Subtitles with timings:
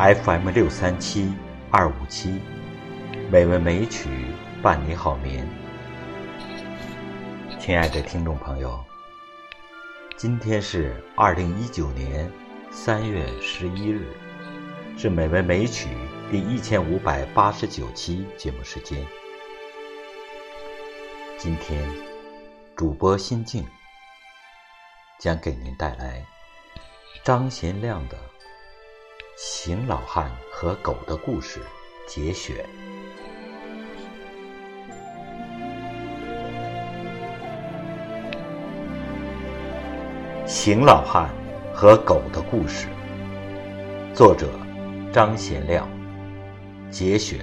[0.00, 1.30] FM 六三七
[1.70, 2.40] 二五七，
[3.30, 4.08] 美文美曲
[4.62, 5.46] 伴你好眠。
[7.58, 8.82] 亲爱的听众朋友，
[10.16, 12.32] 今天是二零一九年
[12.70, 14.16] 三月十一日，
[14.96, 15.90] 是美文美曲
[16.30, 19.06] 第一千五百八十九期节目时间。
[21.36, 21.86] 今天
[22.74, 23.66] 主播心静
[25.18, 26.24] 将给您带来
[27.22, 28.16] 张贤亮的。
[29.42, 31.60] 邢老汉和狗的故事
[32.06, 32.62] 节选。
[40.46, 41.30] 邢老汉
[41.72, 42.86] 和狗的故事，
[44.12, 44.46] 作者
[45.10, 45.88] 张贤亮，
[46.90, 47.40] 节选。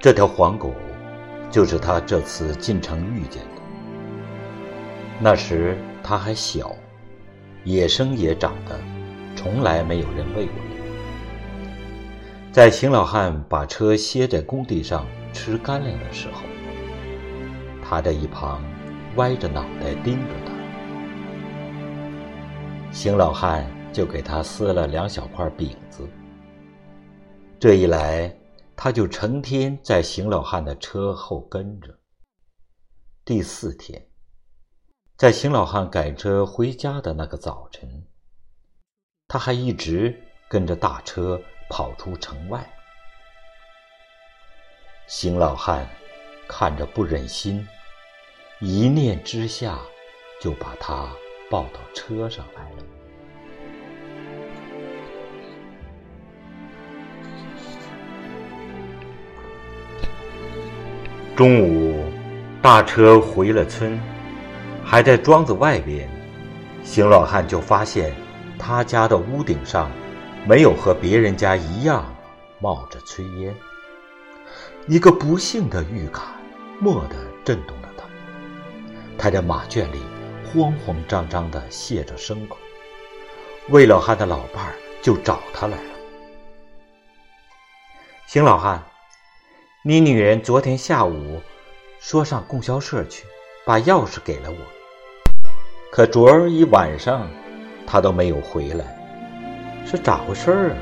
[0.00, 0.72] 这条黄狗，
[1.50, 3.59] 就是他这次进城遇见的。
[5.22, 6.74] 那时他还小，
[7.64, 8.80] 野生也长得，
[9.36, 10.54] 从来没有人喂过。
[12.50, 16.40] 在邢老汉把车歇在工地上吃干粮的时候，
[17.84, 18.64] 他在一旁
[19.16, 20.52] 歪着脑袋盯着他。
[22.90, 26.08] 邢老汉就给他撕了两小块饼子。
[27.58, 28.34] 这一来，
[28.74, 31.94] 他就成天在邢老汉的车后跟着。
[33.22, 34.09] 第四天。
[35.20, 38.06] 在邢老汉赶车回家的那个早晨，
[39.28, 40.18] 他还一直
[40.48, 42.66] 跟着大车跑出城外。
[45.06, 45.86] 邢老汉
[46.48, 47.68] 看着不忍心，
[48.60, 49.78] 一念之下
[50.40, 51.10] 就把他
[51.50, 52.76] 抱到车上来了。
[61.36, 62.10] 中午，
[62.62, 64.00] 大车回了村。
[64.90, 66.10] 还在庄子外边，
[66.82, 68.12] 邢老汉就发现
[68.58, 69.88] 他家的屋顶上
[70.44, 72.12] 没有和别人家一样
[72.58, 73.54] 冒着炊烟。
[74.88, 76.24] 一个不幸的预感
[76.80, 78.02] 蓦地震动了他。
[79.16, 80.02] 他在马圈里
[80.44, 82.58] 慌慌张张地卸着牲口，
[83.68, 85.90] 魏老汉的老伴儿就找他来了。
[88.26, 88.82] 邢老汉，
[89.84, 91.40] 你女人昨天下午
[92.00, 93.24] 说上供销社去，
[93.64, 94.79] 把钥匙给了我。
[95.92, 97.28] 可昨儿一晚上，
[97.84, 98.84] 他都没有回来，
[99.84, 100.76] 是咋回事儿啊？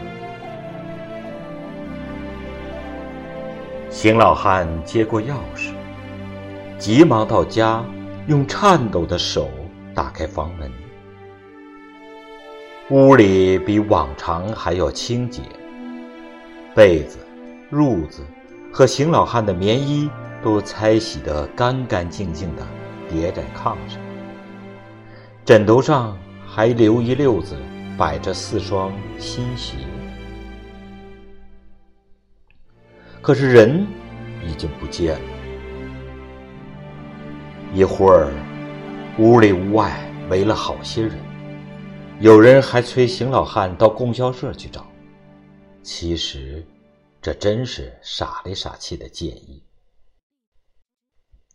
[3.89, 5.73] 邢老汉接过钥匙，
[6.77, 7.83] 急忙到家，
[8.27, 9.49] 用颤抖的手
[9.95, 10.71] 打开房门。
[12.91, 15.41] 屋里比往常还要清洁，
[16.75, 17.19] 被子、
[17.73, 18.23] 褥子
[18.71, 20.11] 和邢老汉的棉衣
[20.43, 22.63] 都拆洗得干干净净的，
[23.11, 23.99] 叠在炕上。
[25.49, 26.15] 枕头上
[26.47, 27.57] 还留一溜子，
[27.97, 29.79] 摆着四双新鞋。
[33.23, 33.87] 可是人
[34.45, 35.31] 已经不见了。
[37.73, 38.31] 一会儿，
[39.19, 39.99] 屋里屋外
[40.29, 41.19] 围了好些人，
[42.21, 44.87] 有人还催邢老汉到供销社去找。
[45.83, 46.63] 其实，
[47.23, 49.65] 这真是傻里傻气的建议。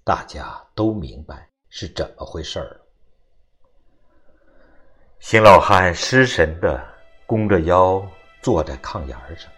[0.04, 2.80] 大家都明白是怎么回事儿。
[5.26, 6.86] 邢老汉失神的
[7.26, 8.06] 弓着腰
[8.42, 9.50] 坐在炕沿上，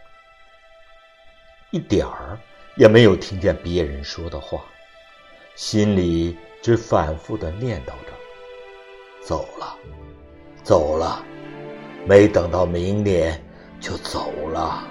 [1.71, 2.37] 一点儿
[2.75, 4.61] 也没有听见别人说的话，
[5.55, 8.13] 心里只反复的念叨着
[9.25, 9.75] ：“走了，
[10.61, 11.25] 走了，
[12.05, 13.43] 没等到明年
[13.81, 14.83] 就走了。”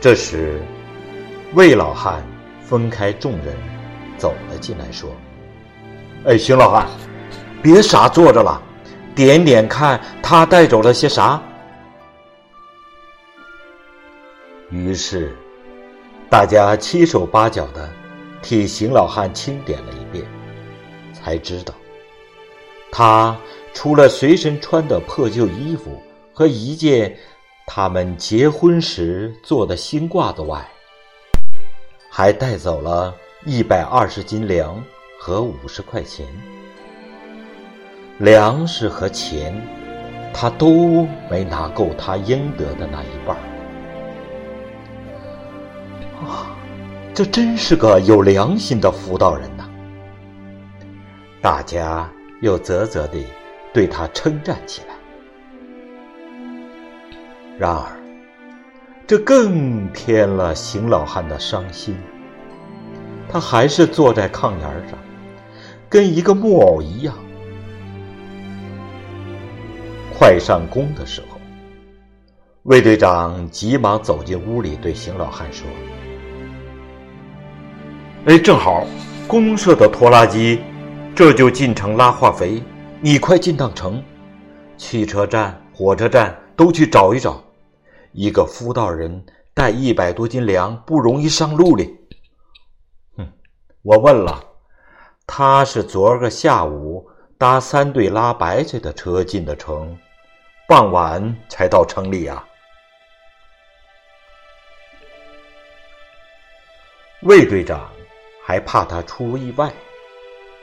[0.00, 0.62] 这时，
[1.54, 2.24] 魏老汉
[2.62, 3.56] 分开众人
[4.16, 5.10] 走了进来，说
[6.26, 6.86] ：“哎，邢老汉。”
[7.64, 8.60] 别傻坐着了，
[9.14, 11.40] 点点看他带走了些啥。
[14.68, 15.34] 于是，
[16.28, 17.88] 大家七手八脚的
[18.42, 20.22] 替邢老汉清点了一遍，
[21.14, 21.72] 才知道，
[22.92, 23.34] 他
[23.72, 26.02] 除了随身穿的破旧衣服
[26.34, 27.16] 和一件
[27.66, 30.68] 他们结婚时做的新褂子外，
[32.10, 33.14] 还带走了
[33.46, 34.84] 一百二十斤粮
[35.18, 36.26] 和五十块钱。
[38.18, 39.54] 粮食和钱，
[40.32, 43.42] 他都没拿够他应得的那一半儿。
[46.22, 46.56] 啊，
[47.12, 49.64] 这真是个有良心的妇道人呐！
[51.42, 52.08] 大家
[52.40, 53.26] 又啧啧地
[53.72, 54.94] 对他称赞起来。
[57.58, 57.84] 然而，
[59.06, 61.96] 这更添了邢老汉的伤心。
[63.28, 64.98] 他还是坐在炕沿上，
[65.88, 67.14] 跟一个木偶一样。
[70.16, 71.38] 快上工的时候，
[72.62, 75.66] 卫队长急忙走进屋里，对邢老汉说
[78.26, 78.86] ：“哎，正好，
[79.26, 80.62] 公社的拖拉机
[81.16, 82.62] 这就进城拉化肥，
[83.00, 84.02] 你快进趟城，
[84.76, 87.42] 汽车站、火车站都去找一找。
[88.12, 91.92] 一个夫道人带一百多斤粮，不容易上路哩。”
[93.18, 93.26] 哼，
[93.82, 94.42] 我问了，
[95.26, 97.04] 他是昨儿个下午
[97.36, 99.96] 搭三队拉白菜的车进的城。
[100.66, 102.42] 傍晚才到城里啊！
[107.20, 107.90] 魏队长
[108.42, 109.70] 还怕他出意外，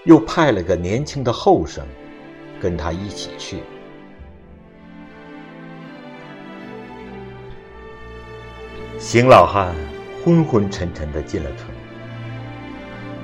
[0.06, 1.86] 又派了个年轻的后生
[2.60, 3.62] 跟他一起去。
[8.98, 9.76] 邢老汉
[10.26, 11.68] 昏昏沉沉的进了城，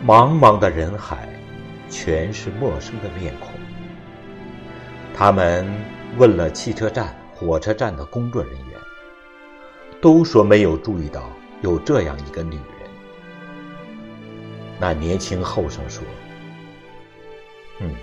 [0.06, 1.28] 茫茫的人海，
[1.90, 3.52] 全是陌生的面孔，
[5.16, 5.68] 他们。
[6.18, 8.80] 问了汽车站、火车站的工作人员，
[10.02, 11.30] 都说没有注意到
[11.62, 12.90] 有这样一个女人。
[14.80, 16.04] 那年轻后生说
[17.82, 17.94] ：“嗯，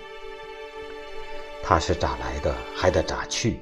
[1.60, 3.58] 她是咋来的，还得咋去？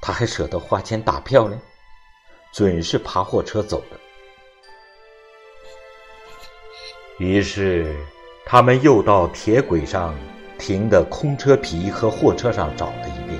[0.00, 1.60] 她还舍得花钱打票呢，
[2.50, 4.00] 准是爬货车走的。”
[7.24, 7.94] 于是，
[8.48, 10.12] 他们又到铁轨上。
[10.58, 13.38] 停的空车皮和货车上找了一遍，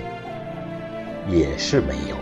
[1.26, 2.16] 也是没有。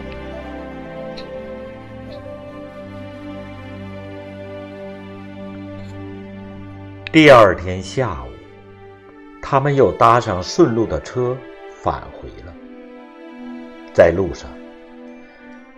[7.13, 8.31] 第二天下午，
[9.43, 11.37] 他们又搭上顺路的车
[11.83, 12.55] 返回了。
[13.93, 14.49] 在路上，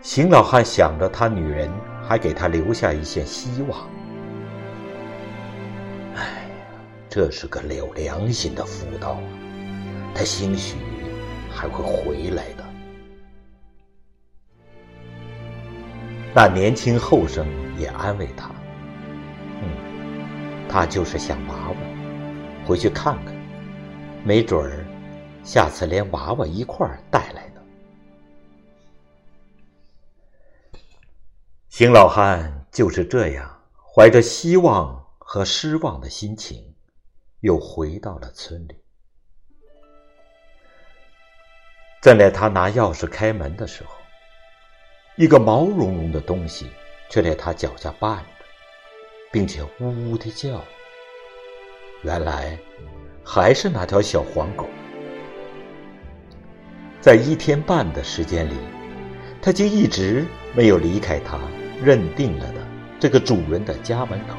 [0.01, 1.69] 邢老汉想着他女人
[2.07, 3.77] 还给他留下一线希望。
[7.19, 9.23] 这是个有良心的妇道啊，
[10.15, 10.77] 他兴许
[11.51, 12.65] 还会回来的。
[16.33, 17.45] 那年轻后生
[17.77, 18.53] 也安慰他
[19.61, 21.77] ：“嗯，他就是想娃娃，
[22.65, 23.35] 回去看看，
[24.25, 24.87] 没准儿
[25.43, 27.61] 下次连娃娃一块儿带来呢。”
[31.69, 33.61] 邢老汉就是这样，
[33.93, 36.65] 怀着希望和失望的心情。
[37.41, 38.83] 又回到了村里。
[42.01, 43.95] 正在他拿钥匙开门的时候，
[45.17, 46.71] 一个毛茸茸的东西
[47.11, 48.25] 却在他脚下绊着，
[49.33, 50.63] 并且呜呜的叫。
[52.03, 52.57] 原来
[53.25, 54.69] 还是那条小黄狗。
[57.01, 58.55] 在一天半的时间里，
[59.43, 60.25] 它竟一直
[60.55, 61.39] 没有离开他
[61.83, 62.61] 认定了的
[63.01, 64.37] 这个主人的家门口。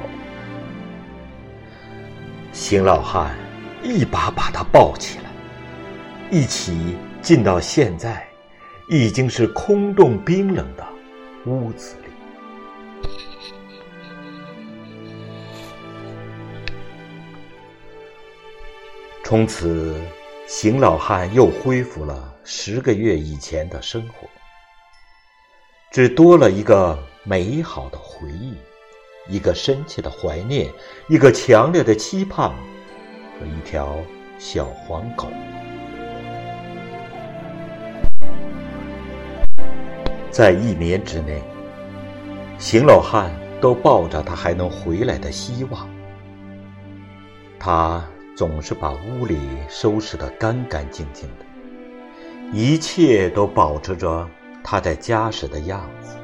[2.52, 3.36] 邢老汉
[3.84, 5.30] 一把把他抱起来，
[6.30, 8.28] 一起进到现在
[8.90, 10.86] 已经是空洞冰冷的
[11.46, 12.10] 屋子里。
[19.24, 19.96] 从此，
[20.48, 24.28] 邢老汉又恢复了十个月以前的生活，
[25.92, 28.58] 只多了一个美好的回忆。
[29.28, 30.68] 一个深切的怀念，
[31.08, 32.50] 一个强烈的期盼，
[33.40, 33.96] 和一条
[34.40, 35.28] 小黄狗。
[40.32, 41.42] 在一年之内，
[42.58, 45.88] 邢老汉都抱着他还能回来的希望。
[47.60, 48.04] 他
[48.36, 51.46] 总是把屋里收拾得干干净净的，
[52.52, 54.28] 一切都保持着
[54.64, 56.16] 他在家时的样子。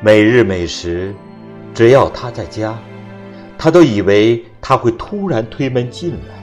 [0.00, 1.12] 每日每时。
[1.74, 2.78] 只要他在家，
[3.58, 6.42] 他都以为他会突然推门进来。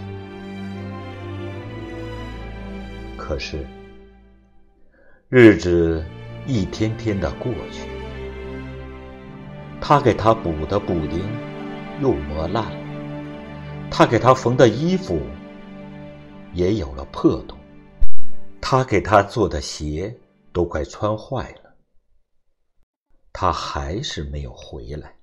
[3.15, 3.63] 可是，
[5.29, 6.03] 日子
[6.47, 7.87] 一天天的过去，
[9.79, 11.21] 他给他补的补丁
[12.01, 12.71] 又磨烂了，
[13.91, 15.21] 他给他缝的衣服
[16.53, 17.55] 也有了破洞，
[18.59, 20.11] 他给他做的鞋
[20.51, 21.75] 都快穿坏了，
[23.31, 25.18] 他还是没有回来。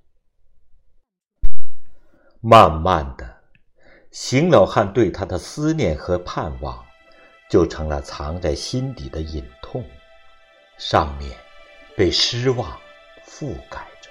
[2.49, 3.29] 慢慢的，
[4.09, 6.81] 邢老汉对他的思念和盼望，
[7.49, 9.83] 就成了藏在心底的隐痛，
[10.77, 11.29] 上面
[11.97, 12.71] 被失望
[13.27, 14.09] 覆盖着。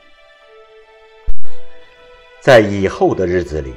[2.43, 3.73] 在以后的日子里，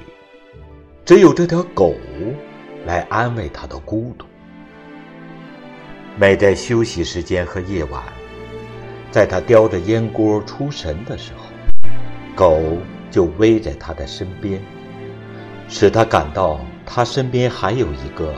[1.05, 1.95] 只有这条狗
[2.85, 4.25] 来安慰他的孤独。
[6.17, 8.03] 每在休息时间和夜晚，
[9.09, 11.45] 在他叼着烟锅出神的时候，
[12.35, 12.61] 狗。
[13.11, 14.61] 就偎在他的身边，
[15.67, 18.33] 使他感到他身边还有一个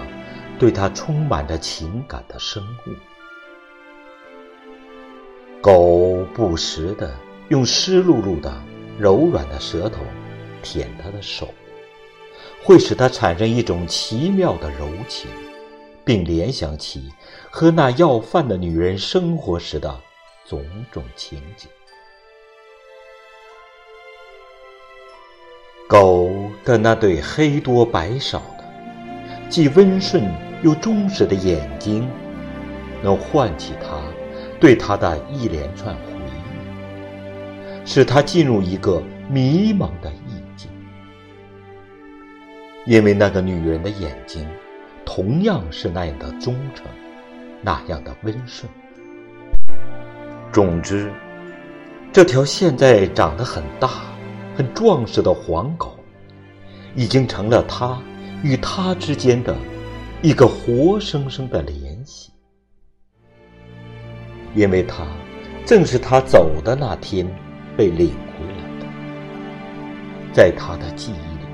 [0.57, 2.91] 对他充满着情感的生物。
[5.61, 7.13] 狗不时地
[7.49, 8.51] 用湿漉漉的、
[8.97, 10.01] 柔软的舌头
[10.63, 11.53] 舔他的手，
[12.63, 15.29] 会使他产生一种奇妙的柔情，
[16.03, 17.11] 并联想起
[17.49, 19.99] 和那要饭的女人生活时的
[20.47, 21.69] 种种情景。
[25.91, 26.31] 狗
[26.63, 28.63] 的那对黑多白少的、
[29.49, 30.23] 既温顺
[30.61, 32.07] 又忠实的眼睛，
[33.03, 34.01] 能唤起他。
[34.57, 40.69] 对他的一连串回忆，使他进入一个迷茫的意境。
[42.85, 44.47] 因为那个女人的眼睛，
[45.03, 46.85] 同样是那样的忠诚，
[47.61, 48.71] 那样的温顺。
[50.53, 51.11] 总之，
[52.13, 53.89] 这条现在长得很大、
[54.55, 55.97] 很壮实的黄狗，
[56.95, 58.01] 已经成了他
[58.43, 59.55] 与他之间的
[60.21, 62.31] 一个活生生的联系。
[64.53, 65.07] 因为他
[65.65, 67.25] 正是他走的那天
[67.77, 71.45] 被领回来的，在他的记忆里，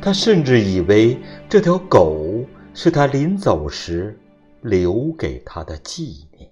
[0.00, 2.44] 他甚至以为这条狗
[2.74, 4.16] 是他临走时
[4.60, 6.48] 留给他的纪念。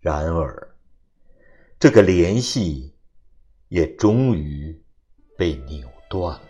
[0.00, 0.73] 然而，
[1.78, 2.94] 这个联系
[3.68, 4.82] 也终于
[5.36, 6.42] 被扭断了。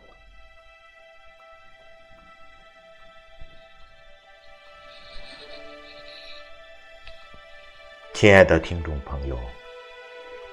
[8.12, 9.36] 亲爱的听众朋友，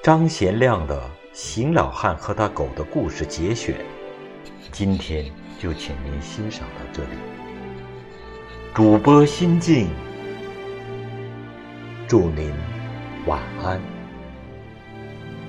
[0.03, 0.99] 张贤亮的
[1.31, 3.85] 《邢老汉和他狗的故事》节选，
[4.71, 7.17] 今天就请您欣赏到这里。
[8.73, 9.89] 主播心静，
[12.07, 12.51] 祝您
[13.27, 13.79] 晚安，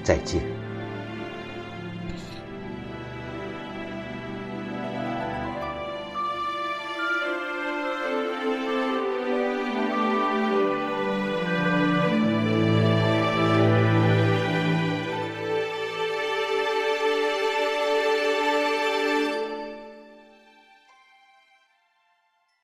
[0.02, 0.62] 再见。